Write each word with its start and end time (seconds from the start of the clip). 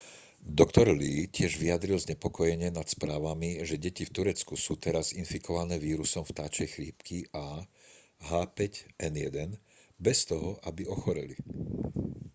dr. 0.59 0.87
lee 0.99 1.23
tiež 1.37 1.51
vyjadril 1.63 1.99
znepokojenie 2.05 2.69
nad 2.79 2.87
správami 2.95 3.51
že 3.69 3.75
deti 3.85 4.01
v 4.05 4.09
turecku 4.17 4.53
sú 4.65 4.73
teraz 4.85 5.05
infikované 5.21 5.75
vírusom 5.87 6.23
vtáčej 6.25 6.67
chrípky 6.73 7.17
ah5n1 7.29 9.61
bez 10.05 10.17
toho 10.31 10.49
aby 10.69 10.81
ochoreli 10.95 11.37